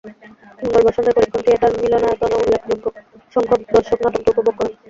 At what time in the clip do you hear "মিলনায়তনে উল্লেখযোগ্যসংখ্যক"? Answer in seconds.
1.75-3.61